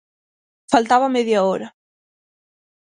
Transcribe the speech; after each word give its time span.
Faltaba 0.71 1.09
media 1.15 1.39
hora. 1.49 1.67